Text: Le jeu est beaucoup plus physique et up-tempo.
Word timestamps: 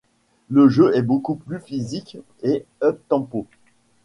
Le 0.49 0.67
jeu 0.67 0.97
est 0.97 1.03
beaucoup 1.03 1.35
plus 1.35 1.59
physique 1.59 2.17
et 2.41 2.65
up-tempo. 2.81 3.45